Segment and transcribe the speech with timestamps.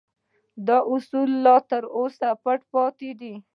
[0.67, 3.33] دا اصول لا تر اوسه پټ پاتې دي